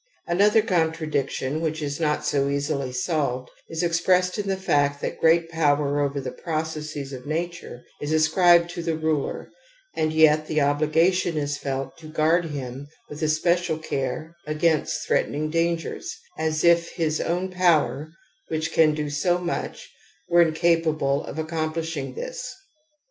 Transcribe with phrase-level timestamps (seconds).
[0.25, 5.19] Another contradiction which is not so easily p solved is expressed in the fact that
[5.19, 9.51] great power I over the processes of nature is ascribed to the I ruler
[9.95, 15.51] and yet the obligation is felt to guard him L with especial care against threatening
[15.51, 18.11] dangers, as if his own power,
[18.47, 19.87] which can do so much,
[20.27, 22.31] were incapable of accomplishing thi«.